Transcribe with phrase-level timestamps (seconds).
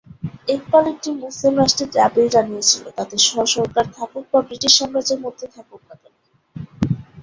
[0.47, 5.95] ইকবাল একটি মুসলিম রাষ্ট্রের দাবি জানিয়েছিল, তাতে স্ব-সরকার থাকুক বা ব্রিটিশ সাম্রাজ্যের মধ্যে থাকুক না
[6.01, 6.13] কেন।